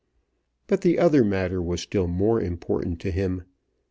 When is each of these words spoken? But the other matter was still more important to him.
But 0.65 0.81
the 0.81 0.97
other 0.97 1.23
matter 1.23 1.61
was 1.61 1.79
still 1.81 2.07
more 2.07 2.41
important 2.41 2.99
to 3.01 3.11
him. 3.11 3.43